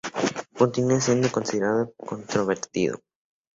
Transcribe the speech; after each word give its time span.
Continua 0.57 0.99
siendo 0.99 1.29
considerado 1.31 1.93
controvertido. 1.95 3.01